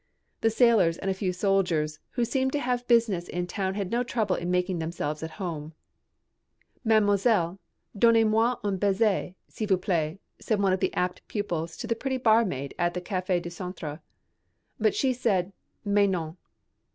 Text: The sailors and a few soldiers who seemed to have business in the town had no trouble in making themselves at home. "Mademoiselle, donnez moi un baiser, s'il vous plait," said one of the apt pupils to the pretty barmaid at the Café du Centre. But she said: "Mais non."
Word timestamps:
The 0.39 0.49
sailors 0.49 0.97
and 0.97 1.11
a 1.11 1.13
few 1.13 1.31
soldiers 1.31 1.99
who 2.13 2.25
seemed 2.25 2.53
to 2.53 2.59
have 2.59 2.87
business 2.87 3.27
in 3.27 3.41
the 3.41 3.45
town 3.47 3.75
had 3.75 3.91
no 3.91 4.01
trouble 4.01 4.35
in 4.35 4.49
making 4.49 4.79
themselves 4.79 5.21
at 5.21 5.29
home. 5.37 5.75
"Mademoiselle, 6.83 7.59
donnez 7.95 8.25
moi 8.25 8.55
un 8.63 8.79
baiser, 8.79 9.35
s'il 9.47 9.67
vous 9.67 9.77
plait," 9.77 10.17
said 10.39 10.59
one 10.59 10.73
of 10.73 10.79
the 10.79 10.91
apt 10.95 11.21
pupils 11.27 11.77
to 11.77 11.85
the 11.85 11.95
pretty 11.95 12.17
barmaid 12.17 12.73
at 12.79 12.95
the 12.95 12.99
Café 13.09 13.39
du 13.39 13.51
Centre. 13.51 14.01
But 14.79 14.95
she 14.95 15.13
said: 15.13 15.53
"Mais 15.85 16.09
non." 16.09 16.35